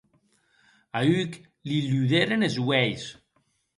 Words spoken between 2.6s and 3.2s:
uelhs.